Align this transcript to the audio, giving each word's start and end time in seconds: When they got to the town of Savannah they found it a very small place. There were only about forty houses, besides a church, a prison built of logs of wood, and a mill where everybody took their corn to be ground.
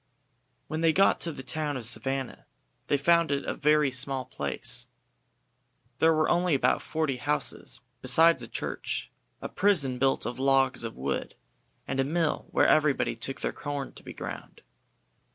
When 0.67 0.81
they 0.81 0.93
got 0.93 1.19
to 1.21 1.31
the 1.31 1.43
town 1.43 1.77
of 1.77 1.85
Savannah 1.85 2.47
they 2.87 2.97
found 2.97 3.31
it 3.31 3.45
a 3.45 3.53
very 3.53 3.91
small 3.91 4.25
place. 4.25 4.87
There 5.99 6.11
were 6.11 6.27
only 6.27 6.55
about 6.55 6.81
forty 6.81 7.17
houses, 7.17 7.81
besides 8.01 8.41
a 8.41 8.47
church, 8.47 9.11
a 9.43 9.47
prison 9.47 9.99
built 9.99 10.25
of 10.25 10.39
logs 10.39 10.83
of 10.83 10.97
wood, 10.97 11.35
and 11.87 11.99
a 11.99 12.03
mill 12.03 12.47
where 12.49 12.65
everybody 12.65 13.15
took 13.15 13.41
their 13.41 13.53
corn 13.53 13.93
to 13.93 14.01
be 14.01 14.11
ground. 14.13 14.61